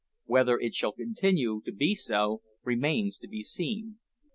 [0.25, 3.99] Whether it shall continue to be so remains to be seen!